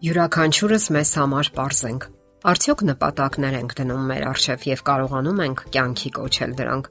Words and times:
Յուրաքանչյուրս 0.00 0.84
մեզ 0.96 1.10
համար 1.20 1.48
པարզ 1.52 1.80
ենք։ 1.84 2.04
Արդյոք 2.48 2.82
նպատակներ 2.88 3.56
ենք 3.58 3.72
դնում 3.80 4.06
մեր 4.08 4.22
առջև 4.30 4.62
եւ 4.70 4.82
կարողանում 4.86 5.42
ենք 5.44 5.60
կյանքի 5.74 6.12
կոչել 6.16 6.54
դրանք։ 6.60 6.88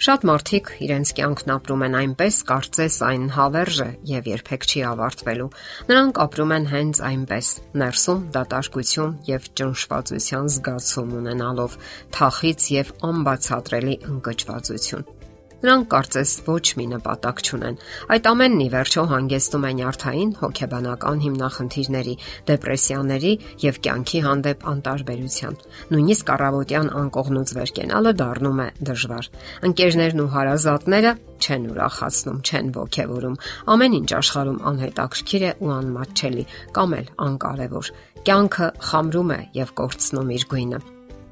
Շատ 0.00 0.26
մարդիկ 0.30 0.72
իրենց 0.86 1.12
կյանքն 1.20 1.52
ապրում 1.54 1.84
են 1.86 1.94
այնպես, 2.00 2.40
կարծես 2.50 2.96
այն 3.06 3.28
հավերժ 3.36 3.78
է 3.84 3.88
եւ 4.10 4.32
երբեք 4.32 4.66
չի 4.66 4.84
ավարտվելու։ 4.90 5.48
Նրանք 5.92 6.20
ապրում 6.26 6.56
են 6.58 6.68
հենց 6.74 7.04
այնպես՝ 7.12 7.52
ներսում 7.84 8.26
դատարկություն 8.34 9.16
եւ 9.30 9.48
ճնշվածության 9.60 10.52
զգացում 10.56 11.16
ունենալով, 11.22 11.80
թախիծ 12.18 12.68
եւ 12.80 12.94
անբացատրելի 13.12 13.98
ընկճվածություն։ 14.10 15.19
Նրանք 15.60 15.88
կարծես 15.92 16.30
ոչ 16.46 16.66
մի 16.80 16.86
նպատակ 16.94 17.40
չունեն։ 17.44 17.74
Այդ 18.14 18.28
ամենն 18.30 18.60
ի 18.64 18.68
վերջո 18.72 19.02
հանգեցնում 19.10 19.66
է 19.68 19.72
նյարդային 19.80 20.30
հոգեբանական 20.40 21.18
հիմնախնդիրների, 21.24 22.14
դեպրեսիաների 22.50 23.32
եւ 23.64 23.80
կյանքի 23.84 24.22
հանդեպ 24.26 24.64
անտարբերության։ 24.72 25.58
Նույնիսկ 25.90 26.32
առավոտյան 26.36 26.88
անկողնուց 27.00 27.52
վեր 27.60 27.74
կենալը 27.80 28.14
դառնում 28.20 28.62
է 28.64 28.68
դժվար։ 28.88 29.30
Ընկերներն 29.68 30.24
ու 30.24 30.30
հարազատները 30.40 31.12
չեն 31.40 31.68
ուրախացնում, 31.70 32.40
չեն 32.40 32.72
ողջևորում։ 32.80 33.38
Ամեն 33.74 33.96
ինչ 34.00 34.10
աշխարհում 34.20 34.58
անհետաքրքիր 34.70 35.44
է 35.44 35.52
ու 35.60 35.72
անմատչելի 35.76 36.44
կամ 36.76 36.96
էլ 37.00 37.12
անկարևոր։ 37.28 37.92
Կյանքը 38.20 38.68
խամրում 38.90 39.32
է 39.36 39.40
եւ 39.60 39.72
կորցնում 39.80 40.34
իր 40.36 40.44
գույնը։ 40.50 40.80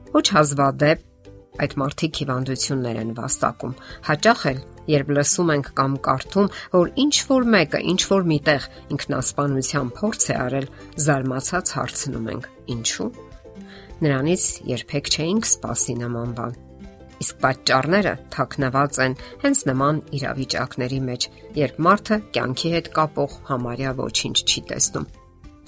Ոչ 0.09 0.27
հազվադեպ 0.39 1.08
այդ 1.65 1.79
մարդիկ 1.83 2.21
հիվանդություններ 2.23 3.01
են 3.03 3.15
վաստակում։ 3.19 3.79
Հաճախ 4.09 4.45
էլ 4.53 4.61
երբ 4.89 5.11
լսում 5.19 5.51
ենք 5.55 5.71
կամ 5.79 5.97
կարդում, 6.07 6.47
որ 6.75 6.93
ինչ 7.05 7.17
որ 7.29 7.49
մեկը 7.55 7.81
ինչ 7.93 8.01
որ 8.09 8.29
միտեղ 8.33 8.69
ինքնասպանության 8.95 9.91
փորձ 9.99 10.23
է 10.29 10.37
արել, 10.45 10.71
զարմացած 11.09 11.75
հարցնում 11.79 12.31
ենք. 12.33 12.49
ինչու՞։ 12.69 13.11
Նրանից 13.99 14.43
երբեք 14.69 15.13
չէինք 15.13 15.47
սպասի 15.49 15.95
նման 15.99 16.35
բան։ 16.39 16.59
Իսկ 17.19 17.39
պատճառները 17.43 18.13
թաքնված 18.31 18.99
են 19.05 19.17
հենց 19.43 19.63
նման 19.69 19.97
իրավիճակների 20.19 21.01
մեջ, 21.09 21.31
երբ 21.59 21.81
մարդը 21.89 22.21
կյանքի 22.37 22.71
հետ 22.79 22.93
կապող 22.99 23.41
համարյա 23.51 23.97
ոչինչ 23.99 24.37
չի 24.47 24.63
տեսնում։ 24.71 25.09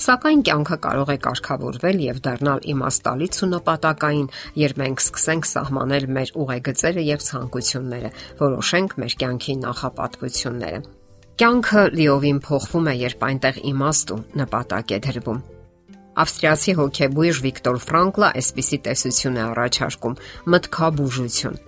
Սակայն 0.01 0.43
կյանքը 0.49 0.77
կարող 0.81 1.11
է 1.13 1.17
կարգավորվել 1.27 1.99
եւ 2.01 2.21
դառնալ 2.25 2.63
իմաստալից 2.73 3.39
ու 3.45 3.49
նպատակային, 3.51 4.29
երբ 4.57 4.79
մենք 4.81 5.03
սկսենք 5.05 5.49
սահմանել 5.51 6.07
մեր 6.17 6.33
ուղեգծերը 6.41 7.05
եւ 7.05 7.27
ցանկությունները, 7.27 8.11
որոշենք 8.41 8.95
մեր 9.03 9.17
կյանքի 9.21 9.57
նախապատվությունները։ 9.67 10.81
Կյանքը 11.41 11.83
լիովին 12.01 12.41
փոխվում 12.49 12.89
է, 12.89 12.95
երբ 13.01 13.27
այնտեղ 13.29 13.61
իմաստ 13.71 14.15
ու 14.17 14.19
նպատակ 14.41 14.97
է 14.97 14.99
դրվում։ 15.05 15.43
Ավստրիացի 16.21 16.73
հոգեբույժ 16.81 17.43
Վիկտոր 17.45 17.79
Ֆրանկլը 17.85 18.33
այսպիսի 18.41 18.79
տեսություն 18.89 19.39
է 19.41 19.45
առաջարկում՝ 19.51 20.17
մտքաբուժություն։ 20.55 21.61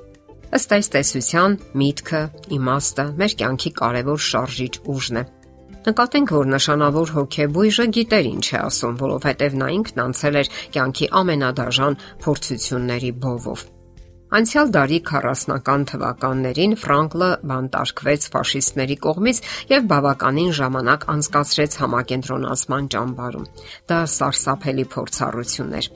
Ըստ 0.52 0.74
այս 0.76 0.90
տեսության, 0.96 1.54
միտքը, 1.80 2.24
իմաստը 2.58 3.06
մեր 3.22 3.36
կյանքի 3.40 3.70
կարևոր 3.80 4.26
շարժիչ 4.32 4.74
ուժն 4.92 5.22
է։ 5.22 5.24
Նկատենք, 5.82 6.32
որ 6.38 6.48
նշանավոր 6.52 7.12
հոգեբույժը 7.16 7.86
գիտեր 7.98 8.26
ինչ 8.32 8.46
է 8.52 8.58
ասում, 8.62 8.96
որովհետև 9.02 9.56
նա 9.62 9.70
ինքն 9.76 10.02
անցել 10.06 10.40
էր 10.42 10.50
կյանքի 10.78 11.12
ամենադաժան 11.22 12.00
փորձությունների 12.22 13.14
բովով։ 13.26 13.64
Անցյալ 14.32 14.70
դարի 14.72 14.98
40-ական 15.04 15.82
թվականներին 15.90 16.74
Ֆրանկլը 16.80 17.26
բանտարկվեց 17.50 18.22
ֆաշիստների 18.32 18.96
կողմից 19.04 19.40
եւ 19.68 19.82
բավականին 19.90 20.54
ժամանակ 20.56 21.04
անցկացրեց 21.12 21.76
համակենտրոնացման 21.82 22.88
ճամբարում։ 22.94 23.44
Դա 23.92 23.98
սարսափելի 24.14 24.86
փորձառություն 24.96 25.76
էր։ 25.82 25.90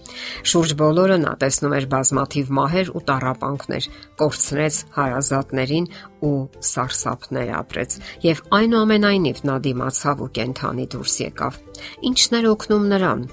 Շուրջ 0.53 0.77
բոլորը 0.85 1.19
նա 1.25 1.33
տեսնում 1.47 1.77
էր 1.81 1.89
բազմաթիվ 1.97 2.53
մահեր 2.61 2.93
ու 2.93 3.05
տարապանքներ, 3.09 3.91
կորցնեց 4.21 4.81
հարազատներին 5.01 5.91
ու 6.29 6.37
սարսափներ 6.77 7.57
ապրեց 7.65 8.01
եւ 8.29 8.47
այնուամենայնիվ 8.61 9.45
նա 9.49 9.59
դիմացավ 9.65 10.25
ու 10.29 10.33
կենթանի 10.37 10.89
դուրս 10.93 11.19
եկավ։ 11.25 11.61
Ինչն 12.13 12.41
էր 12.43 12.49
օգնում 12.53 12.89
նրան։ 12.93 13.29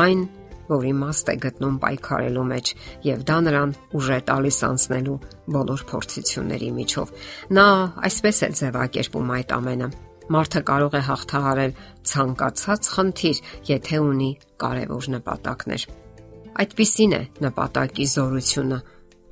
Այն 0.00 0.20
որ 0.70 0.86
իմաստ 0.90 1.32
է 1.32 1.34
գտնում 1.44 1.78
պայքարելու 1.84 2.44
մեջ 2.50 2.72
եւ 3.06 3.24
դա 3.30 3.38
նրան 3.46 3.74
ուժ 3.98 4.10
է 4.10 4.20
տալիս 4.30 4.58
անցնելու 4.70 5.18
բոլոր 5.56 5.82
փորձությունների 5.90 6.70
միջով։ 6.78 7.12
Նա 7.58 7.66
այսպես 8.10 8.38
է 8.40 8.48
ձևակերպում 8.60 9.34
այդ 9.40 9.54
ամենը։ 9.58 9.88
Մարդը 10.30 10.60
կարող 10.70 10.94
է 10.94 11.02
հաղթահարել 11.10 11.72
ցանկացած 12.06 12.88
խնդիր, 12.94 13.38
եթե 13.66 13.96
ունի 13.98 14.30
կարևոր 14.62 15.08
նպատակներ։ 15.16 15.86
Այդպիսին 16.60 17.14
է 17.18 17.22
նպատակի 17.46 18.06
զորությունը, 18.14 18.78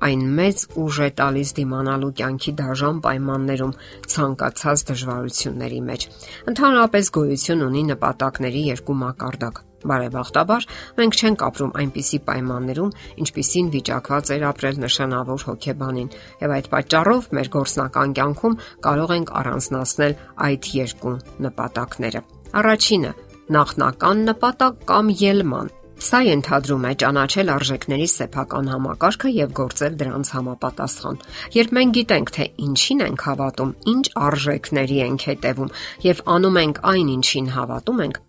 այն 0.07 0.21
մեծ 0.39 0.65
ուժ 0.79 0.99
է 1.05 1.09
տալիս 1.19 1.55
դիմանալու 1.59 2.11
կյանքի 2.19 2.53
դաժան 2.59 2.99
պայմաններում 3.05 3.73
ցանկացած 4.15 4.85
դժվարությունների 4.89 5.81
մեջ։ 5.89 6.05
Ընդհանրապես 6.53 7.11
գոյություն 7.19 7.65
ունի 7.69 7.83
նպատակների 7.93 8.61
երկու 8.69 8.99
մակարդակ 9.03 9.65
Բարեբախտաբար 9.89 10.65
մենք 10.99 11.17
չենք 11.19 11.43
ապրում 11.47 11.71
այնպիսի 11.81 12.19
պայմաններում, 12.27 12.91
ինչպիսին 13.23 13.69
վիճակված 13.75 14.31
էր 14.35 14.43
ապրել 14.49 14.81
նշանավոր 14.83 15.45
հոգեբանին, 15.49 16.09
եւ 16.43 16.55
այդ 16.57 16.69
պատճառով 16.73 17.29
մեր 17.39 17.51
գործնական 17.55 18.15
կյանքում 18.19 18.59
կարող 18.89 19.15
ենք 19.19 19.33
առանձնացնել 19.39 20.17
այդ 20.49 20.71
երկու 20.79 21.15
նպատակները։ 21.47 22.23
Առաջինը՝ 22.59 23.11
նախնական 23.55 24.25
նպատակ 24.29 24.83
կամ 24.89 25.13
ելման 25.23 25.75
Սա 25.99 26.19
ենթադրում 26.23 26.85
է 26.87 26.91
ճանաչել 27.01 27.49
արժեքների 27.51 28.05
սեփական 28.07 28.69
համակարգը 28.71 29.31
եւ 29.35 29.49
գործել 29.57 29.97
դրանց 29.99 30.29
համապատասխան։ 30.35 31.17
Երբ 31.55 31.73
մենք 31.77 31.91
գիտենք, 31.97 32.31
թե 32.37 32.45
ինչին 32.65 33.03
ենք 33.03 33.25
հավատում, 33.27 33.73
ինչ 33.93 34.05
արժեքների 34.29 34.99
ենք 35.09 35.25
հետևում 35.29 35.73
եւ 36.07 36.21
անում 36.35 36.59
ենք 36.63 36.79
այն, 36.93 37.11
ինչին 37.19 37.51
հավատում 37.57 37.99
ենք, 38.05 38.21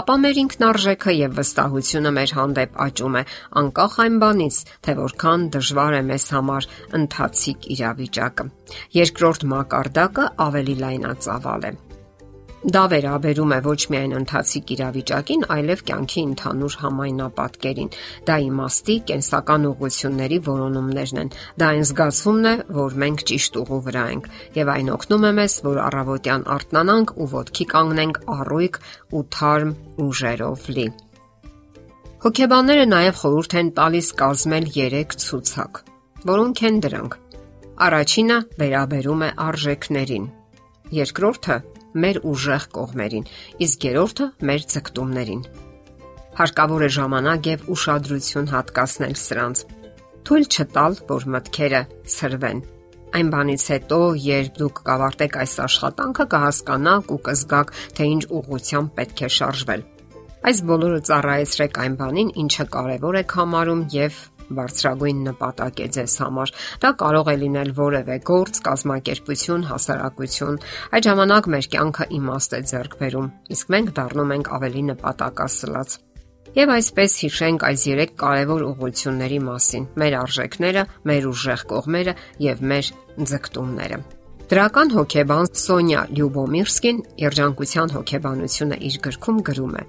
ապա 0.00 0.16
մեր 0.24 0.40
ինքնարժեքը 0.44 1.14
եւ 1.18 1.36
վստահությունը 1.40 2.14
մեր 2.16 2.34
հանդեպ 2.40 2.80
աճում 2.86 3.20
է, 3.20 3.22
անկախ 3.60 4.00
այն 4.06 4.18
բանից, 4.24 4.62
թե 4.86 4.96
որքան 5.04 5.46
դժվար 5.58 5.98
է 6.00 6.02
մեզ 6.14 6.26
համար 6.38 6.70
ընթացիկ 7.02 7.70
իրավիճակը։ 7.76 8.50
Երկրորդ 8.96 9.46
մակարդակը 9.52 10.28
ավելի 10.48 10.80
լայնածավալ 10.86 11.70
է։ 11.74 11.76
Դա 12.60 12.80
վերաբերում 12.92 13.52
է 13.56 13.58
ոչ 13.64 13.78
միայն 13.88 14.10
ընթացիկ 14.18 14.70
իրավիճակին, 14.74 15.44
այլև 15.54 15.82
կյանքի 15.88 16.24
ընդհանուր 16.28 16.74
համայնապատկերին։ 16.80 17.88
Դա 18.28 18.36
իմաստի 18.46 18.96
կենսական 19.08 19.64
ուղությունների 19.70 20.38
որոնումներն 20.44 21.20
են։ 21.22 21.32
Դա 21.56 21.70
այն 21.70 21.86
զգացումն 21.88 22.50
է, 22.50 22.54
որ 22.76 22.98
մենք 23.00 23.24
ճիշտ 23.30 23.56
ուղու 23.64 23.80
վրա 23.88 24.04
ենք, 24.12 24.28
եւ 24.60 24.72
այն 24.76 24.92
օգնում 24.92 25.24
է 25.24 25.32
մեզ, 25.40 25.56
որ 25.70 25.80
առավոտյան 25.88 26.44
արթնանանք 26.60 27.14
ու 27.16 27.30
ոտքի 27.32 27.66
կանգնենք 27.72 28.20
առույգ 28.36 28.78
ու 29.16 29.24
թարմ 29.40 29.72
ուժերով 30.04 30.70
լի։ 30.76 30.86
Հոգեբանները 32.20 32.86
նաև 32.92 33.20
խորհուրդ 33.24 33.52
են 33.56 33.68
տալիս 33.80 34.08
կազմել 34.20 34.64
3 34.76 35.20
ցուցակ, 35.24 35.84
որոնք 36.28 36.64
են 36.68 36.80
դրանք։ 36.84 37.20
Առաջինը 37.88 38.38
վերաբերում 38.60 39.22
է 39.24 39.30
արժեքներին։ 39.48 40.26
Երկրորդը 41.00 41.56
մեր 41.94 42.20
ուժեղ 42.30 42.66
կողմերին, 42.76 43.28
իսկ 43.66 43.86
երրորդը 43.90 44.26
մեր 44.50 44.66
ցկտումներին։ 44.74 45.42
Հարկավոր 46.40 46.84
է 46.86 46.90
ժամանակ 46.96 47.48
եւ 47.50 47.64
ուշադրություն 47.74 48.50
հատկացնել 48.54 49.16
սրանց։ 49.20 49.62
Թույլ 50.30 50.44
չտալ, 50.50 50.98
որ 51.10 51.26
մտքերը 51.34 51.80
ցրվեն։ 52.14 52.60
Այն 53.10 53.30
բանից 53.34 53.62
հետո, 53.74 53.98
երբ 54.22 54.58
դուք 54.60 54.82
կավարտեք 54.86 55.38
այս 55.42 55.54
աշխատանքը, 55.66 56.26
կհասկանաք 56.30 57.08
ու 57.10 57.22
կզգաք, 57.26 57.72
թե 57.98 58.06
ինչ 58.14 58.22
ուղղությամբ 58.38 58.92
պետք 59.00 59.22
է 59.26 59.30
շարժվել։ 59.40 59.82
Այս 60.40 60.60
բոլորը 60.70 61.00
ծառայեցրեք 61.10 61.80
այն 61.84 61.96
բանին, 62.00 62.30
ինչը 62.44 62.66
կարևոր 62.76 63.18
եք 63.20 63.34
համարում 63.40 63.82
եւ 63.96 64.20
բարձրագույն 64.58 65.22
նպատակ 65.30 65.80
է 65.84 65.88
ձեզ 65.96 66.14
համար։ 66.24 66.52
Դա 66.82 66.90
կարող 67.00 67.30
է 67.30 67.36
լինել 67.40 67.72
որևէ 67.80 68.16
գործ, 68.30 68.60
կազմակերպություն, 68.66 69.66
հասարակություն։ 69.70 70.60
Այդ 70.90 71.08
ժամանակ 71.10 71.50
մեր 71.54 71.68
կյանքը 71.74 72.06
իմաստ 72.20 72.54
է 72.58 72.62
ձեռք 72.70 72.94
բերում, 73.00 73.32
իսկ 73.56 73.74
մենք 73.74 73.92
դառնում 74.00 74.32
ենք 74.36 74.54
ավելի 74.60 74.82
նպատակասլաց։ 74.90 75.98
Եվ 76.50 76.70
այսպես 76.74 77.12
հիշենք 77.22 77.64
այս 77.68 77.82
երեք 77.86 78.14
կարևոր 78.18 78.62
ուղությունների 78.66 79.36
մասին՝ 79.46 79.84
մեր 80.02 80.16
արժեքները, 80.20 80.82
մեր 81.06 81.28
ուժեղ 81.30 81.62
կողմերը 81.70 82.14
եւ 82.42 82.64
մեր 82.72 82.90
ձգտումները։ 83.30 84.00
Դրական 84.50 84.88
հոգեբան 84.96 85.48
Սոնյա 85.62 86.00
Լյուբոմիրսկին 86.10 87.02
երջանկության 87.22 87.92
հոգեբանությունը 87.94 88.82
իր 88.90 88.96
գրքում 89.06 89.42
գրում 89.46 89.76
է. 89.78 89.84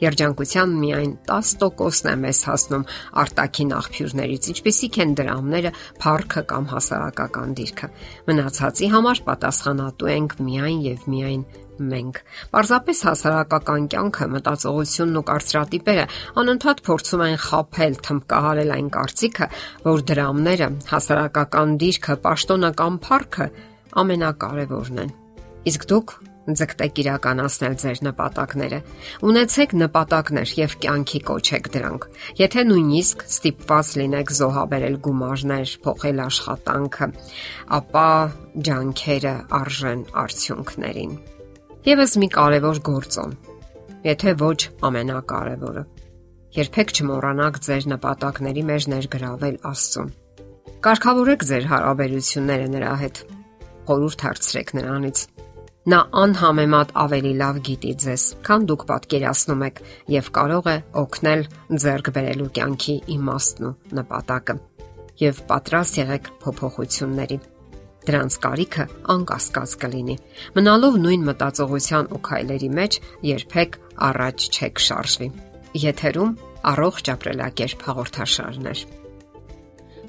Երջանկության 0.00 0.76
միայն 0.80 1.14
10%-ն 1.28 2.10
է 2.10 2.14
մեզ 2.24 2.42
հասնում 2.48 2.84
արտաքին 3.22 3.72
աղբյուրներից, 3.80 4.46
ինչպիսիք 4.54 5.00
են 5.04 5.16
դրամները, 5.20 5.72
փառքը 6.00 6.42
կամ 6.50 6.68
հասարակական 6.70 7.56
դիրքը։ 7.60 7.90
Մնացածի 8.30 8.88
համար 8.94 9.20
պատասխանատու 9.28 10.10
ենք 10.14 10.38
միայն 10.46 10.80
եւ 10.88 11.04
միայն 11.14 11.44
մենք։ 11.80 12.18
Պարզապես 12.52 12.98
հասարակական 13.08 13.86
կյանքը, 13.92 14.26
մտածողությունն 14.34 15.20
ու 15.20 15.24
կարծրատիպերը 15.30 16.04
անընդհատ 16.42 16.82
փորձում 16.88 17.24
են 17.26 17.38
խაფել, 17.44 17.96
թմբկահարել 18.08 18.74
այն 18.76 18.90
կարծիքը, 18.96 19.48
որ 19.86 20.04
դրամները, 20.10 20.68
հասարակական 20.90 21.76
դիրքը, 21.80 22.18
պաշտոնական 22.26 23.00
փառքը 23.06 23.48
ամենակարևորն 24.04 25.04
են։ 25.06 25.14
Իսկ 25.70 25.88
դուք 25.90 26.18
ձգտեք 26.58 27.00
իրականացնել 27.02 27.74
ձեր 27.82 28.00
նպատակները։ 28.06 28.78
Ունեցեք 29.30 29.74
նպատակներ 29.80 30.52
եւ 30.60 30.76
կյանքի 30.84 31.20
կոչեք 31.30 31.70
դրանք։ 31.76 32.06
Եթե 32.40 32.64
նույնիսկ 32.70 33.24
ստիպված 33.30 33.92
լինեք 34.00 34.32
զոհաբերել 34.40 34.96
գումարներ, 35.06 35.74
փոխել 35.84 36.22
աշխատանքը, 36.26 37.10
ապա 37.80 38.08
ջանքերը 38.70 39.34
արժեն 39.60 40.02
արդյունքներին։ 40.24 41.14
Եվս 41.90 42.18
մի 42.20 42.28
կարևոր 42.36 42.82
գործոն։ 42.90 43.36
Եթե 44.10 44.32
ոչ 44.40 44.58
ամենակարևորը։ 44.90 45.84
Երբեք 46.50 46.88
չմոռանաք 46.98 47.58
ձեր 47.62 47.84
նպատակների 47.94 48.62
մեջ 48.70 48.86
ներգրավել 48.90 49.56
Աստծուն։ 49.70 50.08
Կարգավորեք 50.80 51.44
ձեր 51.50 51.66
հարաբերությունները 51.70 52.66
նրա 52.74 52.94
հետ։ 53.04 53.20
Խորհուրդ 53.90 54.24
հարցրեք 54.26 54.72
նրանից 54.80 55.22
Նա 55.88 55.98
անհամեմատ 56.12 56.90
ավելի 57.00 57.30
լավ 57.40 57.58
գիտի 57.64 57.92
ձեզ, 58.02 58.24
քան 58.44 58.66
դուք 58.68 58.82
պատկերացնում 58.90 59.62
եք 59.64 59.78
եւ 60.12 60.26
կարող 60.36 60.68
է 60.68 60.74
օգնել 61.00 61.44
ձեռք 61.84 62.10
բերելու 62.16 62.48
կյանքի 62.58 62.96
իմաստն 63.14 63.68
ու 63.70 63.72
նպատակը։ 64.00 64.56
Եվ 65.24 65.40
պատրաստ 65.48 65.98
եղեք 66.02 66.30
փոփոխությունների։ 66.44 67.40
Դրանց 68.10 68.38
կարիքը 68.44 68.88
անկասկած 69.16 69.74
կլինի։ 69.80 70.20
Մնալով 70.60 71.00
նույն 71.00 71.26
մտածողության 71.30 72.12
ու 72.12 72.22
քայլերի 72.28 72.70
մեջ 72.76 73.02
երբեք 73.30 73.82
առաջ 74.10 74.48
չեք 74.52 74.84
շարժվի։ 74.84 75.28
Եթերում 75.80 76.38
առողջ 76.76 77.14
ապրելակերպ 77.16 77.84
հաղորդաշարներ։ 77.88 78.88